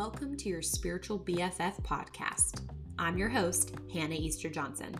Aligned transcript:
Welcome 0.00 0.34
to 0.38 0.48
your 0.48 0.62
Spiritual 0.62 1.18
BFF 1.18 1.82
podcast. 1.82 2.62
I'm 2.98 3.18
your 3.18 3.28
host, 3.28 3.74
Hannah 3.92 4.14
Easter 4.14 4.48
Johnson. 4.48 4.98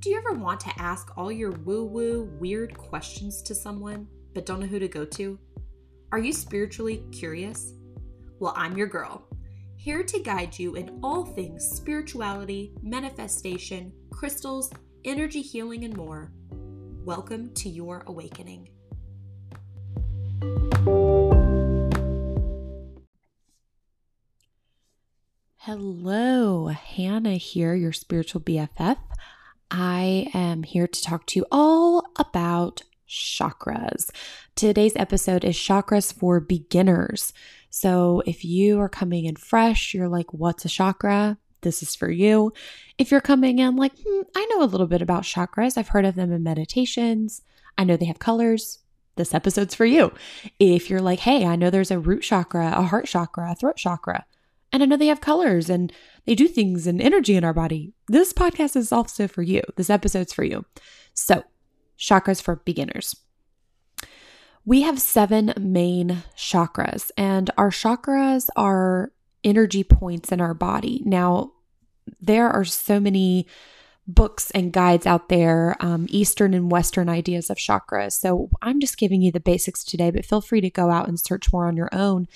Do 0.00 0.10
you 0.10 0.18
ever 0.18 0.32
want 0.32 0.58
to 0.58 0.72
ask 0.76 1.16
all 1.16 1.30
your 1.30 1.52
woo 1.52 1.84
woo, 1.84 2.24
weird 2.40 2.76
questions 2.76 3.40
to 3.42 3.54
someone, 3.54 4.08
but 4.34 4.44
don't 4.44 4.58
know 4.58 4.66
who 4.66 4.80
to 4.80 4.88
go 4.88 5.04
to? 5.04 5.38
Are 6.10 6.18
you 6.18 6.32
spiritually 6.32 7.04
curious? 7.12 7.74
Well, 8.40 8.54
I'm 8.56 8.76
your 8.76 8.88
girl, 8.88 9.22
here 9.76 10.02
to 10.02 10.18
guide 10.18 10.58
you 10.58 10.74
in 10.74 10.98
all 11.00 11.24
things 11.24 11.64
spirituality, 11.64 12.72
manifestation, 12.82 13.92
crystals, 14.10 14.68
energy 15.04 15.42
healing, 15.42 15.84
and 15.84 15.96
more. 15.96 16.32
Welcome 17.04 17.54
to 17.54 17.68
your 17.68 18.02
awakening. 18.08 18.68
Hello, 25.70 26.68
Hannah 26.68 27.34
here, 27.34 27.74
your 27.74 27.92
spiritual 27.92 28.40
BFF. 28.40 28.96
I 29.70 30.30
am 30.32 30.62
here 30.62 30.86
to 30.86 31.02
talk 31.02 31.26
to 31.26 31.40
you 31.40 31.46
all 31.52 32.10
about 32.16 32.84
chakras. 33.06 34.08
Today's 34.56 34.96
episode 34.96 35.44
is 35.44 35.56
chakras 35.56 36.10
for 36.10 36.40
beginners. 36.40 37.34
So 37.68 38.22
if 38.24 38.46
you 38.46 38.80
are 38.80 38.88
coming 38.88 39.26
in 39.26 39.36
fresh, 39.36 39.92
you're 39.92 40.08
like, 40.08 40.32
what's 40.32 40.64
a 40.64 40.70
chakra? 40.70 41.36
This 41.60 41.82
is 41.82 41.94
for 41.94 42.10
you. 42.10 42.54
If 42.96 43.10
you're 43.10 43.20
coming 43.20 43.58
in 43.58 43.76
like, 43.76 43.92
hmm, 44.02 44.22
I 44.34 44.46
know 44.46 44.62
a 44.62 44.72
little 44.72 44.86
bit 44.86 45.02
about 45.02 45.24
chakras, 45.24 45.76
I've 45.76 45.88
heard 45.88 46.06
of 46.06 46.14
them 46.14 46.32
in 46.32 46.42
meditations, 46.42 47.42
I 47.76 47.84
know 47.84 47.98
they 47.98 48.06
have 48.06 48.18
colors. 48.18 48.78
This 49.16 49.34
episode's 49.34 49.74
for 49.74 49.84
you. 49.84 50.14
If 50.58 50.88
you're 50.88 51.02
like, 51.02 51.18
hey, 51.18 51.44
I 51.44 51.56
know 51.56 51.68
there's 51.68 51.90
a 51.90 51.98
root 51.98 52.22
chakra, 52.22 52.72
a 52.74 52.84
heart 52.84 53.04
chakra, 53.04 53.52
a 53.52 53.54
throat 53.54 53.76
chakra, 53.76 54.24
and 54.72 54.82
I 54.82 54.86
know 54.86 54.96
they 54.96 55.06
have 55.06 55.20
colors 55.20 55.70
and 55.70 55.92
they 56.26 56.34
do 56.34 56.48
things 56.48 56.86
and 56.86 57.00
energy 57.00 57.36
in 57.36 57.44
our 57.44 57.54
body. 57.54 57.92
This 58.08 58.32
podcast 58.32 58.76
is 58.76 58.92
also 58.92 59.26
for 59.28 59.42
you. 59.42 59.62
This 59.76 59.90
episode's 59.90 60.32
for 60.32 60.44
you. 60.44 60.64
So, 61.14 61.42
chakras 61.98 62.40
for 62.40 62.56
beginners. 62.56 63.16
We 64.64 64.82
have 64.82 65.00
seven 65.00 65.54
main 65.58 66.24
chakras, 66.36 67.10
and 67.16 67.50
our 67.56 67.70
chakras 67.70 68.48
are 68.54 69.12
energy 69.42 69.82
points 69.82 70.30
in 70.30 70.40
our 70.40 70.52
body. 70.52 71.02
Now, 71.06 71.52
there 72.20 72.50
are 72.50 72.64
so 72.64 73.00
many 73.00 73.46
books 74.06 74.50
and 74.52 74.72
guides 74.72 75.06
out 75.06 75.28
there, 75.28 75.76
um, 75.80 76.06
Eastern 76.08 76.54
and 76.54 76.70
Western 76.70 77.08
ideas 77.08 77.50
of 77.50 77.58
chakras. 77.58 78.12
So 78.12 78.48
I'm 78.62 78.80
just 78.80 78.96
giving 78.96 79.20
you 79.20 79.30
the 79.30 79.38
basics 79.38 79.84
today, 79.84 80.10
but 80.10 80.24
feel 80.24 80.40
free 80.40 80.62
to 80.62 80.70
go 80.70 80.90
out 80.90 81.08
and 81.08 81.20
search 81.20 81.52
more 81.52 81.66
on 81.66 81.76
your 81.76 81.90
own. 81.92 82.26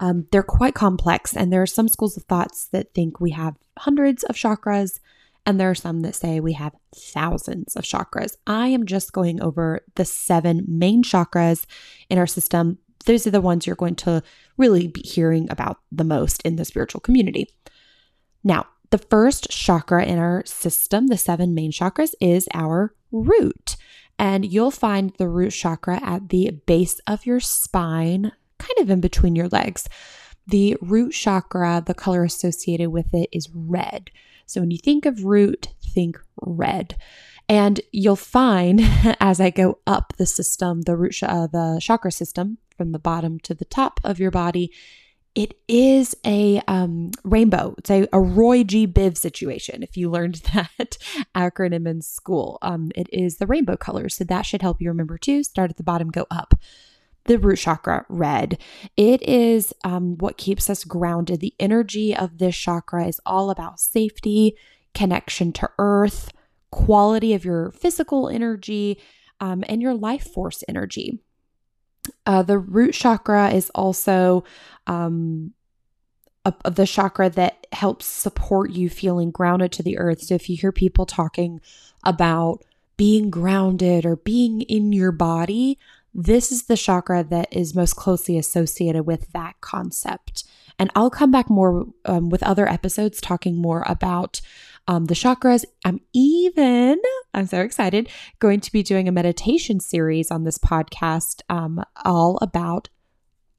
Um, 0.00 0.26
they're 0.30 0.42
quite 0.42 0.74
complex, 0.74 1.34
and 1.34 1.52
there 1.52 1.62
are 1.62 1.66
some 1.66 1.88
schools 1.88 2.16
of 2.16 2.24
thoughts 2.24 2.68
that 2.68 2.92
think 2.94 3.20
we 3.20 3.30
have 3.30 3.56
hundreds 3.78 4.24
of 4.24 4.36
chakras, 4.36 5.00
and 5.46 5.58
there 5.58 5.70
are 5.70 5.74
some 5.74 6.02
that 6.02 6.14
say 6.14 6.40
we 6.40 6.54
have 6.54 6.74
thousands 6.94 7.76
of 7.76 7.84
chakras. 7.84 8.36
I 8.46 8.68
am 8.68 8.84
just 8.84 9.12
going 9.12 9.40
over 9.40 9.84
the 9.94 10.04
seven 10.04 10.64
main 10.66 11.02
chakras 11.02 11.66
in 12.10 12.18
our 12.18 12.26
system. 12.26 12.78
Those 13.06 13.26
are 13.26 13.30
the 13.30 13.40
ones 13.40 13.66
you're 13.66 13.76
going 13.76 13.94
to 13.96 14.22
really 14.56 14.88
be 14.88 15.02
hearing 15.02 15.48
about 15.50 15.78
the 15.92 16.04
most 16.04 16.42
in 16.42 16.56
the 16.56 16.64
spiritual 16.64 17.00
community. 17.00 17.48
Now, 18.42 18.66
the 18.90 18.98
first 18.98 19.50
chakra 19.50 20.04
in 20.04 20.18
our 20.18 20.44
system, 20.46 21.06
the 21.06 21.16
seven 21.16 21.54
main 21.54 21.72
chakras, 21.72 22.14
is 22.20 22.48
our 22.52 22.94
root. 23.12 23.76
And 24.18 24.50
you'll 24.50 24.70
find 24.70 25.12
the 25.18 25.28
root 25.28 25.50
chakra 25.50 26.00
at 26.02 26.30
the 26.30 26.50
base 26.66 27.00
of 27.06 27.26
your 27.26 27.40
spine, 27.40 28.32
kind 28.58 28.78
of 28.78 28.90
in 28.90 29.00
between 29.00 29.36
your 29.36 29.48
legs. 29.48 29.88
The 30.46 30.76
root 30.80 31.12
chakra, 31.12 31.82
the 31.84 31.94
color 31.94 32.24
associated 32.24 32.90
with 32.90 33.12
it 33.12 33.28
is 33.32 33.50
red. 33.52 34.10
So 34.46 34.60
when 34.60 34.70
you 34.70 34.78
think 34.78 35.06
of 35.06 35.24
root, 35.24 35.68
think 35.82 36.20
red. 36.40 36.96
And 37.48 37.80
you'll 37.92 38.16
find 38.16 38.80
as 39.20 39.40
I 39.40 39.50
go 39.50 39.78
up 39.86 40.12
the 40.16 40.26
system, 40.26 40.82
the 40.82 40.96
root, 40.96 41.20
uh, 41.22 41.48
the 41.48 41.80
chakra 41.82 42.12
system 42.12 42.58
from 42.76 42.92
the 42.92 42.98
bottom 42.98 43.40
to 43.40 43.54
the 43.54 43.64
top 43.64 44.00
of 44.04 44.20
your 44.20 44.30
body, 44.30 44.72
it 45.34 45.54
is 45.68 46.16
a 46.24 46.62
um, 46.66 47.10
rainbow. 47.22 47.74
It's 47.78 47.90
a, 47.90 48.08
a, 48.12 48.20
Roy 48.20 48.64
G. 48.64 48.86
Biv 48.86 49.18
situation. 49.18 49.82
If 49.82 49.96
you 49.96 50.10
learned 50.10 50.36
that 50.54 50.96
acronym 51.34 51.86
in 51.86 52.00
school, 52.00 52.58
um, 52.62 52.90
it 52.94 53.08
is 53.12 53.36
the 53.36 53.46
rainbow 53.46 53.76
color. 53.76 54.08
So 54.08 54.24
that 54.24 54.46
should 54.46 54.62
help 54.62 54.80
you 54.80 54.88
remember 54.88 55.18
too. 55.18 55.42
Start 55.42 55.70
at 55.70 55.76
the 55.76 55.82
bottom, 55.82 56.10
go 56.10 56.26
up 56.30 56.54
the 57.26 57.38
root 57.38 57.58
chakra 57.58 58.04
red. 58.08 58.58
It 58.96 59.22
is 59.22 59.72
um, 59.84 60.16
what 60.18 60.38
keeps 60.38 60.70
us 60.70 60.84
grounded. 60.84 61.40
The 61.40 61.54
energy 61.58 62.14
of 62.14 62.38
this 62.38 62.56
chakra 62.56 63.06
is 63.06 63.20
all 63.26 63.50
about 63.50 63.80
safety, 63.80 64.56
connection 64.94 65.52
to 65.54 65.70
earth, 65.78 66.32
quality 66.70 67.34
of 67.34 67.44
your 67.44 67.70
physical 67.72 68.28
energy, 68.28 69.00
um, 69.40 69.64
and 69.68 69.82
your 69.82 69.94
life 69.94 70.32
force 70.32 70.64
energy. 70.68 71.18
Uh, 72.24 72.42
the 72.42 72.58
root 72.58 72.94
chakra 72.94 73.50
is 73.50 73.70
also 73.74 74.44
um, 74.86 75.52
a, 76.44 76.70
the 76.70 76.86
chakra 76.86 77.28
that 77.30 77.66
helps 77.72 78.06
support 78.06 78.70
you 78.70 78.88
feeling 78.88 79.30
grounded 79.30 79.72
to 79.72 79.82
the 79.82 79.98
earth. 79.98 80.22
So 80.22 80.34
if 80.34 80.48
you 80.48 80.56
hear 80.56 80.72
people 80.72 81.06
talking 81.06 81.60
about 82.04 82.64
being 82.96 83.30
grounded 83.30 84.06
or 84.06 84.16
being 84.16 84.62
in 84.62 84.92
your 84.92 85.12
body, 85.12 85.78
this 86.18 86.50
is 86.50 86.64
the 86.64 86.78
chakra 86.78 87.22
that 87.24 87.52
is 87.52 87.74
most 87.74 87.94
closely 87.94 88.38
associated 88.38 89.02
with 89.02 89.32
that 89.32 89.60
concept. 89.60 90.44
And 90.78 90.90
I'll 90.94 91.10
come 91.10 91.30
back 91.30 91.50
more 91.50 91.86
um, 92.06 92.30
with 92.30 92.42
other 92.42 92.66
episodes 92.66 93.20
talking 93.20 93.60
more 93.60 93.84
about 93.86 94.40
um, 94.88 95.06
the 95.06 95.14
chakras. 95.14 95.66
I'm 95.84 96.00
even, 96.14 96.96
I'm 97.34 97.46
so 97.46 97.60
excited, 97.60 98.08
going 98.38 98.60
to 98.60 98.72
be 98.72 98.82
doing 98.82 99.08
a 99.08 99.12
meditation 99.12 99.78
series 99.78 100.30
on 100.30 100.44
this 100.44 100.56
podcast 100.58 101.42
um, 101.50 101.84
all 102.04 102.38
about 102.40 102.88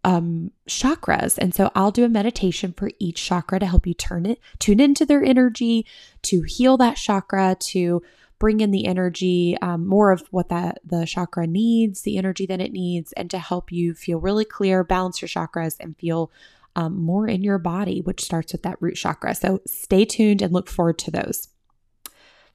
um, 0.07 0.51
chakras. 0.69 1.38
And 1.38 1.53
so 1.53 1.69
I'll 1.75 1.91
do 1.91 2.06
a 2.06 2.09
meditation 2.09 2.73
for 2.78 2.90
each 2.97 3.22
chakra 3.23 3.59
to 3.59 3.66
help 3.66 3.85
you 3.85 3.94
turn 3.94 4.25
it, 4.25 4.40
tune 4.57 4.79
into 4.79 5.06
their 5.06 5.22
energy, 5.22 5.85
to 6.23 6.44
heal 6.44 6.78
that 6.78 6.95
chakra, 6.95 7.57
to 7.59 8.01
bring 8.40 8.62
in 8.62 8.72
the 8.72 8.85
energy, 8.85 9.57
um, 9.62 9.85
more 9.85 10.12
of 10.12 10.25
what 10.31 10.47
that 10.47 10.78
the 10.85 11.06
chakra 11.06 11.45
needs, 11.45 12.03
the 12.03 12.18
energy 12.18 12.45
that 12.45 12.62
it 12.62 12.72
needs, 12.72 13.12
and 13.13 13.29
to 13.31 13.38
help 13.38 13.69
you 13.69 13.94
feel 13.94 14.22
really 14.22 14.45
clear, 14.45 14.81
balance 14.81 15.22
your 15.22 15.28
chakras, 15.28 15.75
and 15.81 15.97
feel 15.97 16.31
um, 16.78 16.97
more 16.97 17.28
in 17.28 17.44
your 17.44 17.57
body, 17.57 18.00
which 18.00 18.24
starts 18.24 18.53
with 18.53 18.63
that 18.63 18.78
root 18.79 18.95
chakra. 18.95 19.35
So 19.35 19.59
stay 19.68 20.06
tuned 20.06 20.41
and 20.41 20.53
look 20.53 20.69
forward 20.69 21.00
to 21.00 21.12
those. 21.12 21.50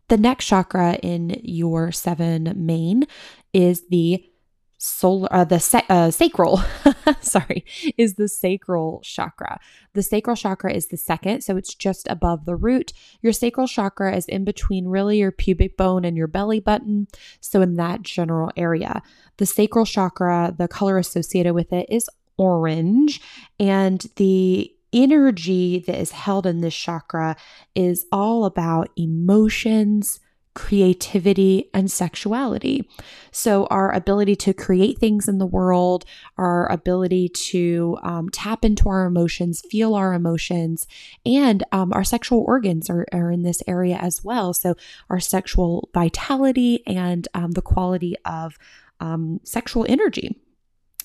The 0.09 0.17
next 0.17 0.47
chakra 0.47 0.95
in 1.03 1.39
your 1.43 1.93
seven 1.93 2.51
main 2.57 3.05
is 3.53 3.89
the 3.89 4.25
solar 4.82 5.28
uh, 5.31 5.44
the 5.44 5.60
sa- 5.60 5.87
uh, 5.88 6.10
sacral 6.10 6.60
sorry 7.20 7.65
is 7.97 8.15
the 8.15 8.26
sacral 8.26 9.00
chakra. 9.04 9.60
The 9.94 10.03
sacral 10.03 10.34
chakra 10.34 10.72
is 10.72 10.88
the 10.88 10.97
second 10.97 11.43
so 11.43 11.56
it's 11.56 11.75
just 11.75 12.09
above 12.09 12.47
the 12.47 12.56
root. 12.56 12.92
Your 13.21 13.32
sacral 13.32 13.69
chakra 13.69 14.16
is 14.16 14.26
in 14.26 14.44
between 14.44 14.88
really 14.88 15.19
your 15.19 15.31
pubic 15.31 15.76
bone 15.76 16.04
and 16.04 16.16
your 16.16 16.26
belly 16.26 16.59
button 16.59 17.06
so 17.41 17.62
in 17.62 17.76
that 17.76 18.03
general 18.03 18.50
area. 18.56 19.03
The 19.37 19.47
sacral 19.47 19.87
chakra 19.87 20.53
the 20.59 20.66
color 20.66 20.98
associated 20.98 21.54
with 21.54 21.72
it 21.72 21.87
is 21.88 22.10
orange 22.37 23.21
and 23.60 24.04
the 24.16 24.75
energy 24.92 25.78
that 25.87 25.97
is 25.97 26.10
held 26.10 26.44
in 26.44 26.60
this 26.60 26.75
chakra 26.75 27.37
is 27.76 28.04
all 28.10 28.44
about 28.47 28.91
emotions 28.97 30.19
creativity, 30.55 31.71
and 31.73 31.91
sexuality. 31.91 32.89
So, 33.31 33.67
our 33.67 33.93
ability 33.93 34.37
to 34.37 34.53
create 34.53 34.99
things 34.99 35.28
in 35.28 35.39
the 35.39 35.47
world, 35.47 36.04
our 36.37 36.71
ability 36.71 37.28
to 37.28 37.99
um, 38.03 38.28
tap 38.28 38.65
into 38.65 38.89
our 38.89 39.07
emotions, 39.07 39.63
feel 39.71 39.95
our 39.95 40.13
emotions, 40.13 40.87
and 41.25 41.65
um, 41.72 41.93
our 41.93 42.04
sexual 42.04 42.45
organs 42.47 42.91
are, 42.91 43.07
are, 43.13 43.31
in 43.31 43.43
this 43.43 43.63
area 43.66 43.97
as 43.97 44.22
well. 44.22 44.53
So, 44.53 44.75
our 45.09 45.21
sexual 45.21 45.89
vitality 45.95 46.83
and 46.87 47.27
um, 47.34 47.53
the 47.53 47.63
quality 47.63 48.16
of 48.25 48.59
um, 49.01 49.41
sexual 49.45 49.87
energy. 49.89 50.37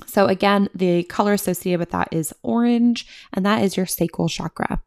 So, 0.06 0.28
again, 0.28 0.70
the 0.76 1.04
color 1.04 1.34
associated 1.34 1.80
with 1.80 1.92
that 1.92 2.10
is 2.12 2.34
orange, 2.44 3.08
and 3.34 3.46
that 3.46 3.64
is 3.64 3.78
your 3.78 3.86
sacral 3.86 4.28
chakra. 4.28 4.82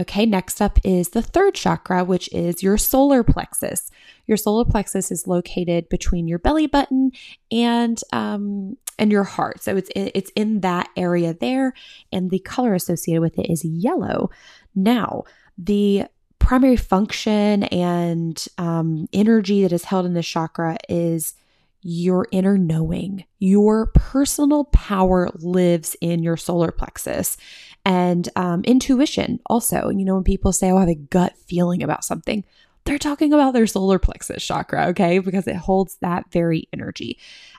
Okay, 0.00 0.24
next 0.24 0.62
up 0.62 0.78
is 0.84 1.10
the 1.10 1.20
third 1.20 1.54
chakra, 1.54 2.02
which 2.02 2.32
is 2.32 2.62
your 2.62 2.78
solar 2.78 3.22
plexus. 3.22 3.90
Your 4.26 4.38
solar 4.38 4.64
plexus 4.64 5.10
is 5.10 5.26
located 5.26 5.88
between 5.90 6.26
your 6.26 6.38
belly 6.38 6.66
button 6.66 7.12
and 7.50 8.00
um, 8.10 8.78
and 8.98 9.12
your 9.12 9.24
heart. 9.24 9.62
So 9.62 9.76
it's 9.76 9.90
it's 9.94 10.30
in 10.34 10.60
that 10.60 10.88
area 10.96 11.34
there, 11.34 11.74
and 12.10 12.30
the 12.30 12.38
color 12.38 12.74
associated 12.74 13.20
with 13.20 13.38
it 13.38 13.50
is 13.50 13.64
yellow. 13.64 14.30
Now, 14.74 15.24
the 15.58 16.06
primary 16.38 16.76
function 16.76 17.64
and 17.64 18.46
um, 18.56 19.08
energy 19.12 19.62
that 19.62 19.72
is 19.72 19.84
held 19.84 20.06
in 20.06 20.14
this 20.14 20.26
chakra 20.26 20.78
is 20.88 21.34
your 21.82 22.26
inner 22.30 22.56
knowing. 22.56 23.24
Your 23.38 23.86
personal 23.86 24.64
power 24.66 25.30
lives 25.34 25.96
in 26.00 26.22
your 26.22 26.36
solar 26.36 26.70
plexus 26.70 27.36
and 27.84 28.28
um, 28.36 28.62
intuition 28.64 29.40
also. 29.46 29.88
You 29.88 30.04
know, 30.04 30.14
when 30.14 30.24
people 30.24 30.52
say, 30.52 30.70
Oh, 30.70 30.76
I 30.76 30.80
have 30.80 30.88
a 30.88 30.94
gut 30.94 31.36
feeling 31.46 31.82
about 31.82 32.04
something, 32.04 32.44
they're 32.84 32.98
talking 32.98 33.32
about 33.32 33.52
their 33.52 33.66
solar 33.66 33.98
plexus 33.98 34.44
chakra, 34.44 34.86
okay? 34.88 35.18
Because 35.18 35.46
it 35.46 35.56
holds 35.56 35.96
that 36.00 36.30
very 36.32 36.68
energy. 36.72 37.18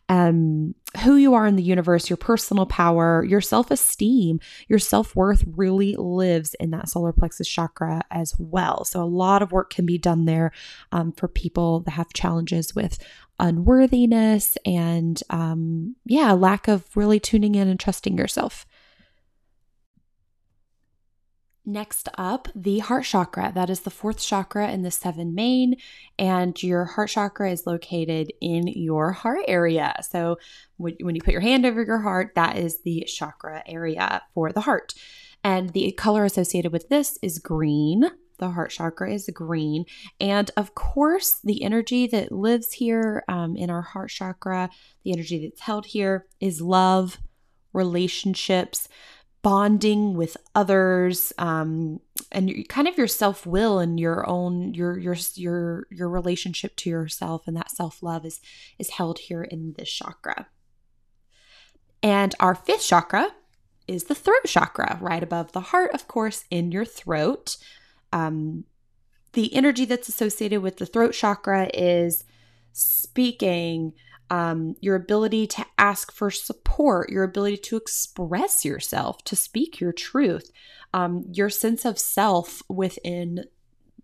Um, 0.10 0.76
who 1.04 1.16
you 1.16 1.34
are 1.34 1.48
in 1.48 1.56
the 1.56 1.64
universe, 1.64 2.10
your 2.10 2.18
personal 2.18 2.66
power, 2.66 3.24
your 3.24 3.42
self 3.42 3.72
esteem, 3.72 4.40
your 4.68 4.80
self 4.80 5.16
worth 5.16 5.44
really 5.56 5.96
lives 5.98 6.56
in 6.60 6.72
that 6.72 6.90
solar 6.90 7.12
plexus 7.12 7.48
chakra 7.48 8.02
as 8.12 8.36
well. 8.38 8.86
So, 8.86 9.02
a 9.02 9.06
lot 9.06 9.42
of 9.42 9.52
work 9.52 9.72
can 9.72 9.86
be 9.86 9.98
done 9.98 10.26
there 10.26 10.52
um, 10.92 11.12
for 11.14 11.28
people 11.28 11.80
that 11.82 11.92
have 11.92 12.14
challenges 12.14 12.76
with 12.76 13.00
unworthiness 13.40 14.58
and, 14.66 15.22
um, 15.30 15.96
yeah, 16.06 16.34
lack 16.34 16.68
of 16.68 16.86
really 16.96 17.20
tuning 17.20 17.56
in 17.56 17.68
and 17.68 17.80
trusting 17.80 18.18
yourself. 18.18 18.68
Next 21.65 22.10
up, 22.18 22.50
the 22.54 22.80
heart 22.80 23.06
chakra. 23.06 23.54
That 23.56 23.69
is 23.69 23.81
the 23.81 23.89
fourth 23.89 24.19
chakra 24.19 24.69
in 24.69 24.81
the 24.81 24.92
seven 24.92 25.33
main, 25.33 25.77
and 26.19 26.62
your 26.62 26.83
heart 26.83 27.10
chakra 27.10 27.51
is 27.51 27.65
located 27.65 28.33
in 28.42 28.68
your 28.68 29.13
heart 29.13 29.45
area. 29.48 29.95
So, 30.10 30.38
when 30.75 31.15
you 31.15 31.21
put 31.21 31.31
your 31.31 31.39
hand 31.39 31.65
over 31.65 31.81
your 31.81 32.00
heart, 32.00 32.33
that 32.36 32.57
is 32.57 32.81
the 32.81 33.06
chakra 33.07 33.63
area 33.65 34.24
for 34.33 34.51
the 34.51 34.62
heart. 34.62 34.94
And 35.42 35.69
the 35.69 35.94
color 35.94 36.25
associated 36.25 36.74
with 36.74 36.89
this 36.89 37.18
is 37.21 37.39
green. 37.39 38.12
The 38.39 38.50
heart 38.50 38.71
chakra 38.71 39.13
is 39.13 39.30
green. 39.33 39.86
And 40.19 40.51
of 40.57 40.75
course, 40.75 41.39
the 41.45 41.63
energy 41.63 42.07
that 42.07 42.33
lives 42.33 42.74
here 42.74 43.24
um, 43.30 43.56
in 43.56 43.69
our 43.69 43.83
heart 43.83 44.09
chakra, 44.09 44.69
the 45.06 45.13
energy 45.13 45.48
that's 45.48 45.62
held 45.62 45.86
here 45.86 46.25
is 46.42 46.59
love, 46.62 47.19
relationships 47.71 48.89
bonding 49.44 50.16
with 50.16 50.38
others 50.56 51.34
um, 51.38 52.00
and 52.31 52.68
kind 52.69 52.88
of 52.88 52.98
your 52.98 53.07
self-will 53.07 53.78
and 53.78 54.00
your 54.00 54.28
own 54.28 54.74
your 54.74 54.98
your 54.98 55.16
your 55.36 55.86
your 55.92 56.10
relationship 56.10 56.75
to 56.78 56.90
yourself 56.90 57.44
and 57.45 57.56
that 57.56 57.69
self-love 57.69 58.25
is 58.25 58.40
is 58.80 58.92
held 58.92 59.19
here 59.19 59.44
in 59.44 59.75
this 59.78 59.92
chakra. 59.92 60.48
And 62.01 62.34
our 62.40 62.56
fifth 62.56 62.88
chakra 62.88 63.31
is 63.88 64.06
the 64.06 64.16
throat 64.16 64.45
chakra 64.48 64.98
right 65.01 65.22
above 65.22 65.51
the 65.51 65.60
heart 65.60 65.92
of 65.94 66.07
course 66.07 66.45
in 66.50 66.72
your 66.72 66.86
throat. 66.86 67.57
Um, 68.13 68.63
the 69.34 69.54
energy 69.54 69.84
that's 69.84 70.07
associated 70.07 70.62
with 70.62 70.78
the 70.78 70.86
throat 70.86 71.13
chakra 71.13 71.69
is 71.74 72.24
speaking 72.72 73.94
um, 74.33 74.75
your 74.81 74.95
ability 74.95 75.45
to 75.45 75.63
ask 75.77 76.12
for 76.12 76.31
support, 76.31 77.12
your 77.12 77.24
ability 77.24 77.57
to 77.57 77.77
express 77.77 78.65
yourself, 78.65 79.24
to 79.25 79.35
speak 79.35 79.80
your 79.80 79.91
truth, 79.91 80.51
um, 80.91 81.24
your 81.31 81.51
sense 81.51 81.85
of 81.85 82.00
self 82.00 82.63
within 82.68 83.45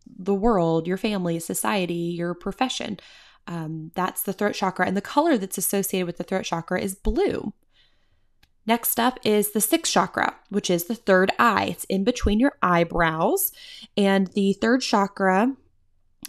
the 0.06 0.36
world, 0.36 0.86
your 0.86 0.98
family, 0.98 1.40
society, 1.40 2.14
your 2.16 2.36
profession. 2.36 3.00
Um, 3.48 3.90
that's 3.96 4.22
the 4.22 4.32
throat 4.32 4.54
chakra. 4.54 4.86
And 4.86 4.96
the 4.96 5.02
color 5.02 5.36
that's 5.36 5.58
associated 5.58 6.06
with 6.06 6.18
the 6.18 6.24
throat 6.24 6.46
chakra 6.46 6.80
is 6.80 6.94
blue. 6.94 7.52
Next 8.68 9.00
up 9.00 9.18
is 9.24 9.54
the 9.54 9.62
sixth 9.62 9.92
chakra, 9.92 10.36
which 10.50 10.70
is 10.70 10.84
the 10.84 10.94
third 10.94 11.32
eye. 11.40 11.70
It's 11.72 11.86
in 11.86 12.04
between 12.04 12.40
your 12.40 12.54
eyebrows. 12.62 13.52
And 13.98 14.28
the 14.28 14.54
third 14.54 14.82
chakra 14.82 15.56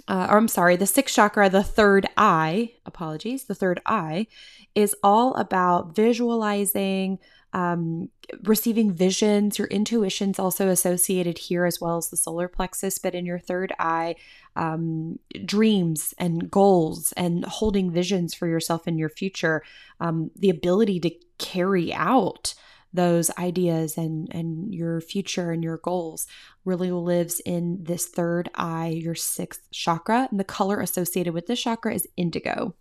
uh, 0.08 0.29
or 0.31 0.38
I'm 0.38 0.49
sorry, 0.49 0.76
the 0.76 0.87
sixth 0.87 1.14
chakra, 1.14 1.49
the 1.49 1.62
third 1.62 2.06
eye, 2.17 2.73
apologies, 2.87 3.44
the 3.44 3.55
third 3.55 3.81
eye 3.87 4.26
is 4.75 4.94
all 5.02 5.35
about 5.35 5.94
visualizing, 5.94 7.19
um, 7.52 8.08
receiving 8.44 8.93
visions. 8.93 9.58
Your 9.58 9.69
intuition's 9.69 10.38
also 10.38 10.69
associated 10.69 11.38
here 11.38 11.64
as 11.64 11.81
well 11.81 11.97
as 11.97 12.08
the 12.08 12.17
solar 12.17 12.49
plexus, 12.49 12.99
but 12.99 13.14
in 13.14 13.26
your 13.26 13.38
third 13.38 13.73
eye, 13.79 14.14
um, 14.56 15.19
dreams 15.44 16.14
and 16.19 16.50
goals 16.50 17.12
and 17.12 17.44
holding 17.44 17.91
visions 17.91 18.35
for 18.35 18.47
yourself 18.47 18.87
in 18.87 18.99
your 18.99 19.08
future, 19.08 19.62
um, 20.00 20.31
the 20.37 20.50
ability 20.50 21.00
to 21.00 21.11
carry 21.38 21.93
out 21.93 22.55
those 22.93 23.31
ideas 23.39 23.97
and 23.97 24.29
and 24.33 24.75
your 24.75 25.01
future 25.01 25.53
and 25.53 25.63
your 25.63 25.79
goals 25.79 26.27
really 26.65 26.91
lives 26.91 27.41
in 27.41 27.79
this 27.83 28.07
third 28.07 28.51
eye 28.55 28.89
your 28.89 29.15
sixth 29.15 29.71
chakra. 29.71 30.29
And 30.31 30.41
the 30.41 30.45
color 30.45 30.81
associated 30.81 31.35
with 31.35 31.47
this 31.47 31.61
chakra 31.61 31.95
is 31.95 32.09
indigo. 32.17 32.75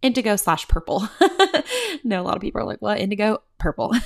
Indigo 0.00 0.36
slash 0.36 0.66
purple. 0.68 1.08
No 2.04 2.22
a 2.22 2.24
lot 2.24 2.36
of 2.36 2.42
people 2.42 2.60
are 2.60 2.64
like 2.64 2.82
what? 2.82 2.98
Indigo? 2.98 3.42
Purple. 3.58 3.94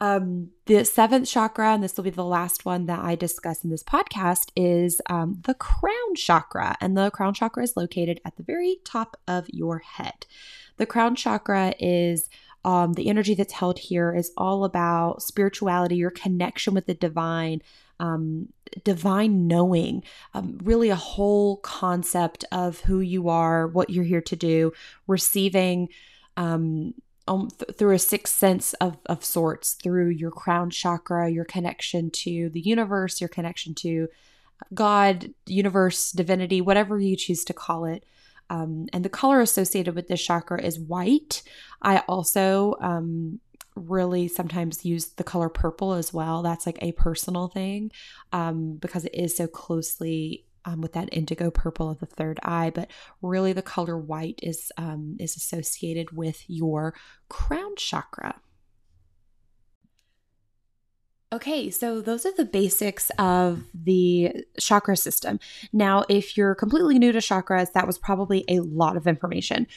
Um, 0.00 0.50
the 0.64 0.84
seventh 0.84 1.28
chakra, 1.28 1.74
and 1.74 1.82
this 1.82 1.96
will 1.96 2.04
be 2.04 2.10
the 2.10 2.24
last 2.24 2.64
one 2.64 2.86
that 2.86 3.00
I 3.00 3.14
discuss 3.14 3.62
in 3.62 3.70
this 3.70 3.82
podcast, 3.82 4.50
is 4.56 5.00
um, 5.10 5.42
the 5.44 5.54
crown 5.54 6.14
chakra. 6.16 6.76
And 6.80 6.96
the 6.96 7.10
crown 7.10 7.34
chakra 7.34 7.62
is 7.62 7.76
located 7.76 8.20
at 8.24 8.36
the 8.36 8.42
very 8.42 8.78
top 8.84 9.16
of 9.28 9.46
your 9.50 9.80
head. 9.80 10.26
The 10.78 10.86
crown 10.86 11.16
chakra 11.16 11.74
is 11.78 12.30
um, 12.64 12.92
the 12.92 13.08
energy 13.08 13.34
that's 13.34 13.54
held 13.54 13.78
here 13.78 14.14
is 14.14 14.32
all 14.36 14.64
about 14.64 15.22
spirituality, 15.22 15.96
your 15.96 16.10
connection 16.10 16.74
with 16.74 16.86
the 16.86 16.94
divine, 16.94 17.62
um, 17.98 18.48
divine 18.84 19.46
knowing, 19.46 20.02
um, 20.34 20.58
really 20.62 20.90
a 20.90 20.96
whole 20.96 21.56
concept 21.58 22.44
of 22.52 22.80
who 22.80 23.00
you 23.00 23.28
are, 23.28 23.66
what 23.66 23.90
you're 23.90 24.04
here 24.04 24.20
to 24.20 24.36
do, 24.36 24.72
receiving 25.06 25.88
um, 26.36 26.94
um, 27.26 27.48
th- 27.58 27.76
through 27.76 27.94
a 27.94 27.98
sixth 27.98 28.36
sense 28.36 28.74
of, 28.74 28.98
of 29.06 29.24
sorts, 29.24 29.74
through 29.74 30.08
your 30.08 30.30
crown 30.30 30.68
chakra, 30.68 31.30
your 31.30 31.44
connection 31.44 32.10
to 32.10 32.50
the 32.50 32.60
universe, 32.60 33.20
your 33.20 33.28
connection 33.28 33.74
to 33.76 34.08
God, 34.74 35.32
universe, 35.46 36.12
divinity, 36.12 36.60
whatever 36.60 36.98
you 36.98 37.16
choose 37.16 37.44
to 37.44 37.54
call 37.54 37.84
it. 37.84 38.04
Um, 38.50 38.86
and 38.92 39.04
the 39.04 39.08
color 39.08 39.40
associated 39.40 39.94
with 39.94 40.08
this 40.08 40.22
chakra 40.22 40.60
is 40.60 40.78
white. 40.78 41.42
I 41.80 41.98
also 42.08 42.76
um, 42.80 43.40
really 43.76 44.28
sometimes 44.28 44.84
use 44.84 45.06
the 45.12 45.24
color 45.24 45.48
purple 45.48 45.92
as 45.92 46.12
well. 46.12 46.42
That's 46.42 46.66
like 46.66 46.78
a 46.82 46.92
personal 46.92 47.48
thing 47.48 47.92
um, 48.32 48.74
because 48.74 49.04
it 49.06 49.14
is 49.14 49.36
so 49.36 49.46
closely 49.46 50.44
um, 50.64 50.80
with 50.80 50.92
that 50.92 51.08
indigo 51.12 51.50
purple 51.50 51.88
of 51.88 52.00
the 52.00 52.06
third 52.06 52.38
eye. 52.42 52.70
But 52.74 52.90
really, 53.22 53.52
the 53.52 53.62
color 53.62 53.96
white 53.96 54.40
is 54.42 54.70
um, 54.76 55.16
is 55.18 55.36
associated 55.36 56.10
with 56.10 56.44
your 56.48 56.94
crown 57.28 57.76
chakra. 57.76 58.40
Okay, 61.32 61.70
so 61.70 62.00
those 62.00 62.26
are 62.26 62.32
the 62.32 62.44
basics 62.44 63.10
of 63.16 63.62
the 63.72 64.44
chakra 64.58 64.96
system. 64.96 65.38
Now, 65.72 66.04
if 66.08 66.36
you're 66.36 66.56
completely 66.56 66.98
new 66.98 67.12
to 67.12 67.18
chakras, 67.18 67.72
that 67.72 67.86
was 67.86 67.98
probably 67.98 68.44
a 68.48 68.58
lot 68.60 68.96
of 68.96 69.06
information. 69.06 69.68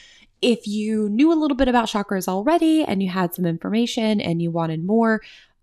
If 0.42 0.66
you 0.66 1.08
knew 1.08 1.32
a 1.32 1.38
little 1.38 1.56
bit 1.56 1.68
about 1.68 1.88
chakras 1.88 2.26
already 2.26 2.82
and 2.82 3.00
you 3.00 3.08
had 3.08 3.34
some 3.34 3.46
information 3.46 4.20
and 4.20 4.42
you 4.42 4.50
wanted 4.50 4.84
more, 4.84 5.20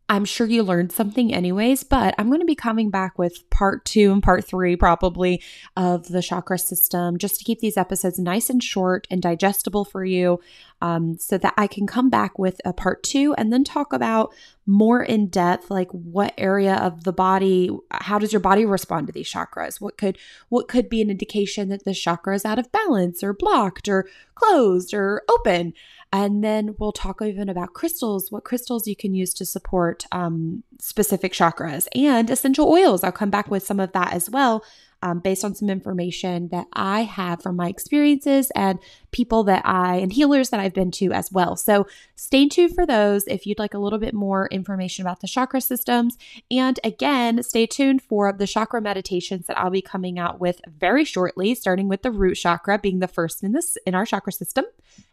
I'm 0.08 0.26
sure 0.26 0.48
you 0.48 0.64
learned 0.64 0.92
something 0.92 1.34
anyways, 1.34 1.84
but 1.84 2.16
I'm 2.18 2.28
going 2.28 2.42
to 2.42 2.46
be 2.46 2.56
coming 2.56 2.90
back 2.90 3.18
with 3.18 3.50
part 3.50 3.86
two 3.86 4.12
and 4.12 4.24
part 4.24 4.46
three, 4.46 4.76
probably, 4.76 5.42
of 5.78 6.08
the 6.08 6.22
chakra 6.22 6.58
system 6.58 7.18
just 7.18 7.40
to 7.40 7.46
keep 7.46 7.60
these 7.60 7.78
episodes 7.78 8.20
nice 8.20 8.50
and 8.50 8.64
short 8.64 9.08
and 9.10 9.22
digestible 9.22 9.86
for 9.86 10.04
you 10.04 10.40
um, 10.82 11.18
so 11.18 11.38
that 11.38 11.54
I 11.58 11.68
can 11.68 11.88
come 11.88 12.10
back 12.10 12.40
with 12.40 12.60
a 12.66 12.74
part 12.74 13.04
two 13.04 13.34
and 13.38 13.52
then 13.52 13.64
talk 13.64 13.94
about 13.94 14.34
more 14.66 15.04
in 15.04 15.28
depth 15.28 15.70
like 15.70 15.90
what 15.92 16.34
area 16.38 16.76
of 16.76 17.04
the 17.04 17.14
body 17.14 17.70
how 17.92 18.20
does 18.20 18.32
your 18.32 18.40
body 18.40 18.66
respond 18.66 19.08
to 19.08 19.14
these 19.14 19.32
chakras 19.32 19.82
what 19.82 19.98
could 19.98 20.18
what 20.50 20.68
could 20.68 20.88
be 20.88 21.02
an 21.02 21.10
indication 21.10 21.70
that 21.70 21.84
the 21.84 21.94
chakra 21.94 22.36
is 22.36 22.46
out 22.46 22.60
of 22.60 22.72
balance 22.72 23.24
or 23.24 23.34
blocked 23.34 23.88
or 23.90 24.08
closed 24.36 24.94
or 24.94 25.24
open 25.30 25.74
and 26.14 26.44
then 26.44 26.76
we'll 26.78 26.92
talk 26.92 27.22
even 27.22 27.48
about 27.48 27.74
crystals, 27.74 28.32
what 28.32 28.44
crystals 28.44 28.86
you 28.86 28.96
can 28.96 29.14
use 29.14 29.34
to 29.36 29.46
support 29.46 30.06
um, 30.12 30.64
specific 30.80 31.32
chakras 31.32 31.88
and 31.96 32.30
essential 32.30 32.68
oils. 32.68 33.04
I'll 33.04 33.14
come 33.14 33.30
back 33.30 33.50
with 33.50 33.66
some 33.66 33.80
of 33.80 33.94
that 33.94 34.14
as 34.14 34.30
well. 34.30 34.64
Um, 35.04 35.20
based 35.20 35.44
on 35.44 35.56
some 35.56 35.70
information 35.70 36.50
that 36.50 36.68
I 36.74 37.04
have 37.04 37.42
from 37.42 37.56
my 37.56 37.70
experiences 37.70 38.52
and 38.56 38.78
people 39.12 39.44
that 39.46 39.66
I 39.66 39.96
and 39.96 40.14
healers 40.14 40.50
that 40.50 40.60
I've 40.60 40.74
been 40.76 40.92
to 40.92 41.12
as 41.12 41.32
well. 41.32 41.56
So 41.56 41.88
stay 42.16 42.48
tuned 42.48 42.76
for 42.76 42.86
those 42.86 43.24
if 43.28 43.48
you'd 43.48 43.58
like 43.58 43.74
a 43.74 43.80
little 43.80 44.00
bit 44.00 44.14
more 44.14 44.48
information 44.52 45.04
about 45.04 45.22
the 45.22 45.28
chakra 45.28 45.60
systems. 45.60 46.18
And 46.52 46.80
again, 46.84 47.42
stay 47.44 47.66
tuned 47.66 48.04
for 48.04 48.32
the 48.32 48.46
chakra 48.46 48.80
meditations 48.80 49.48
that 49.48 49.58
I'll 49.58 49.72
be 49.72 49.82
coming 49.82 50.20
out 50.20 50.40
with 50.40 50.62
very 50.68 51.04
shortly, 51.04 51.56
starting 51.56 51.88
with 51.88 52.04
the 52.04 52.12
root 52.12 52.36
chakra 52.36 52.78
being 52.78 53.00
the 53.00 53.08
first 53.08 53.44
in 53.44 53.54
this 53.54 53.78
in 53.86 53.96
our 53.96 54.06
chakra 54.06 54.32
system 54.32 54.66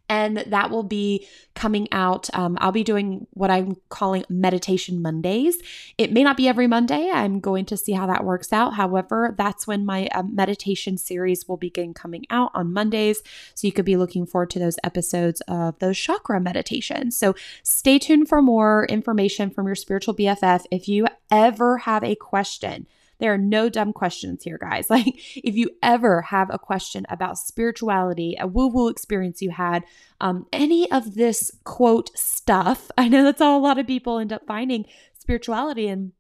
and 0.09 0.39
that 0.39 0.71
will 0.71 0.83
be 0.83 1.27
coming 1.55 1.89
out. 1.93 2.29
Um, 2.35 2.57
I'll 2.61 2.73
be 2.73 2.85
doing 2.85 3.27
what 3.33 3.51
I'm 3.51 3.77
calling 3.89 4.25
Meditation 4.29 5.03
Mondays. 5.03 5.57
It 5.99 6.13
may 6.13 6.23
not 6.23 6.37
be 6.37 6.49
every 6.49 6.67
Monday. 6.67 7.11
I'm 7.13 7.41
going 7.41 7.65
to 7.67 7.77
see 7.77 7.93
how 7.93 8.07
that 8.07 8.25
works 8.25 8.53
out. 8.53 8.75
However, 8.75 9.35
that's 9.37 9.67
when 9.67 9.85
my 9.85 10.09
uh, 10.15 10.23
meditation 10.23 10.97
series 10.97 11.49
will 11.49 11.57
begin 11.57 11.95
coming 11.95 12.25
out 12.31 12.51
on 12.55 12.73
Mondays. 12.73 13.23
So 13.55 13.67
you 13.67 13.73
could 13.73 13.85
be 13.85 13.97
looking 13.97 14.27
forward 14.27 14.51
to 14.51 14.59
those 14.59 14.77
episodes 14.85 15.43
of 15.49 15.79
those 15.79 15.99
chakra 15.99 16.41
meditations. 16.41 17.17
So 17.17 17.35
stay 17.63 17.99
tuned 17.99 18.29
for 18.29 18.41
more 18.41 18.87
information 18.87 19.51
from 19.51 19.67
your 19.67 19.77
spiritual 19.77 20.15
BFF. 20.15 20.65
If 20.71 20.89
you 20.89 21.07
ever 21.31 21.79
have 21.79 22.05
a 22.05 22.15
question, 22.15 22.87
there 23.19 23.33
are 23.33 23.39
no 23.39 23.69
dumb 23.69 23.93
questions 23.93 24.43
here, 24.45 24.59
guys. 24.59 24.87
Like, 24.99 25.21
if 25.37 25.55
you 25.55 25.71
ever 25.81 26.23
have 26.23 26.49
a 26.51 26.59
question 26.59 27.07
about 27.09 27.39
spirituality, 27.39 28.37
a 28.41 28.49
woo 28.49 28.67
woo 28.67 28.89
experience 28.89 29.41
you 29.41 29.51
had, 29.51 29.85
um, 30.21 30.47
any 30.53 30.91
of 30.91 31.15
this 31.15 31.53
quote 31.63 32.11
stuff, 32.19 32.91
I 32.99 33.09
know 33.09 33.23
that's 33.23 33.41
how 33.41 33.57
a 33.57 33.61
lot 33.61 33.79
of 33.79 33.87
people 33.87 34.19
end 34.19 34.33
up 34.33 34.47
finding 34.47 34.87
spirituality 35.19 35.89
and 35.89 36.13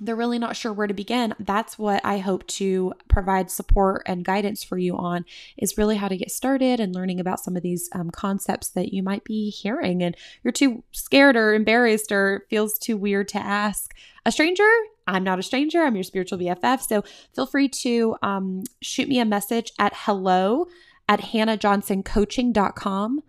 they're 0.00 0.16
really 0.16 0.38
not 0.38 0.56
sure 0.56 0.72
where 0.72 0.86
to 0.86 0.94
begin 0.94 1.34
that's 1.40 1.78
what 1.78 2.04
i 2.04 2.18
hope 2.18 2.46
to 2.46 2.92
provide 3.08 3.50
support 3.50 4.02
and 4.06 4.24
guidance 4.24 4.62
for 4.62 4.76
you 4.76 4.96
on 4.96 5.24
is 5.56 5.78
really 5.78 5.96
how 5.96 6.08
to 6.08 6.16
get 6.16 6.30
started 6.30 6.80
and 6.80 6.94
learning 6.94 7.18
about 7.18 7.40
some 7.40 7.56
of 7.56 7.62
these 7.62 7.88
um, 7.92 8.10
concepts 8.10 8.68
that 8.68 8.92
you 8.92 9.02
might 9.02 9.24
be 9.24 9.48
hearing 9.48 10.02
and 10.02 10.14
you're 10.42 10.52
too 10.52 10.82
scared 10.92 11.36
or 11.36 11.54
embarrassed 11.54 12.12
or 12.12 12.44
feels 12.50 12.78
too 12.78 12.96
weird 12.96 13.26
to 13.28 13.38
ask 13.38 13.94
a 14.26 14.32
stranger 14.32 14.70
I'm 15.06 15.24
not 15.24 15.38
a 15.38 15.42
stranger. 15.42 15.82
I'm 15.82 15.94
your 15.94 16.04
spiritual 16.04 16.38
BFF. 16.38 16.80
So 16.80 17.04
feel 17.34 17.46
free 17.46 17.68
to 17.68 18.16
um, 18.22 18.64
shoot 18.82 19.08
me 19.08 19.20
a 19.20 19.24
message 19.24 19.72
at 19.78 19.92
hello 19.94 20.66
at 21.08 21.20
hannahjohnsoncoaching.com 21.20 23.22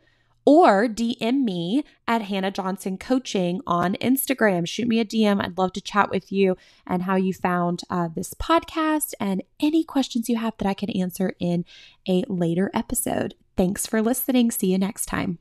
or 0.48 0.88
DM 0.88 1.44
me 1.44 1.84
at 2.08 2.22
Hannah 2.22 2.52
Johnson 2.52 2.98
Coaching 2.98 3.60
on 3.68 3.96
Instagram. 3.96 4.66
Shoot 4.66 4.88
me 4.88 5.02
a 5.02 5.06
DM. 5.06 5.44
I'd 5.44 5.58
love 5.58 5.74
to 5.74 5.82
chat 5.82 6.10
with 6.10 6.32
you 6.32 6.56
and 6.86 7.04
how 7.04 7.18
you 7.18 7.34
found 7.34 7.82
uh, 7.90 8.08
this 8.08 8.34
podcast 8.34 9.14
and 9.20 9.44
any 9.60 9.84
questions 9.84 10.30
you 10.30 10.38
have 10.38 10.54
that 10.58 10.68
I 10.68 10.74
can 10.74 10.90
answer 10.92 11.34
in 11.40 11.66
a 12.08 12.24
later 12.30 12.72
episode. 12.74 13.36
Thanks 13.58 13.86
for 13.86 14.02
listening. 14.02 14.50
See 14.50 14.72
you 14.72 14.78
next 14.78 15.08
time. 15.08 15.40